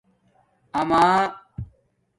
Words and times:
آمہ 0.79 1.03